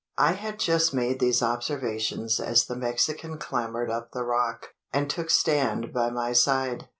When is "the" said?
2.65-2.75, 4.13-4.23